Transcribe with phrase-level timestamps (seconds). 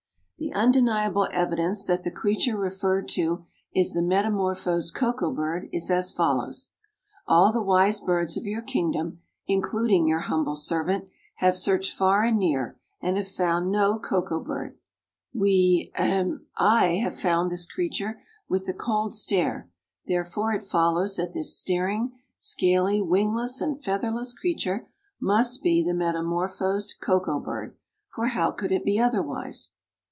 [0.43, 6.11] "The undeniable evidence that the creature referred to is the metamorphosed Koko bird is as
[6.11, 6.71] follows:
[7.27, 12.39] All the wise birds of your kingdom, including your humble servant, have searched far and
[12.39, 14.79] near and have found no Koko bird.
[15.31, 19.69] We, ahem, I, have found this creature with the cold stare;
[20.07, 24.87] therefore, it follows that this staring, scaly, wingless and featherless creature
[25.19, 27.77] must be the metamorphosed Koko bird,
[28.07, 29.73] for how could it be otherwise?"